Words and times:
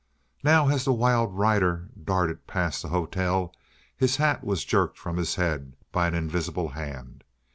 Now, 0.41 0.69
as 0.69 0.83
the 0.83 0.93
wild 0.93 1.37
rider 1.37 1.89
darted 2.03 2.47
past 2.47 2.81
the 2.81 2.87
hotel, 2.87 3.53
his 3.95 4.15
hat 4.15 4.43
was 4.43 4.65
jerked 4.65 4.97
from 4.97 5.17
his 5.17 5.35
head 5.35 5.75
by 5.91 6.07
an 6.07 6.15
invisible 6.15 6.69
hand. 6.69 7.23